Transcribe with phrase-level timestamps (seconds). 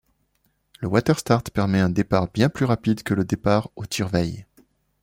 [0.79, 4.47] Le waterstart permet un départ bien plus rapide que le départ au tire-veille.